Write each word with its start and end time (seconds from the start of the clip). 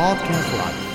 Podcast 0.00 0.50
Live. 0.56 0.89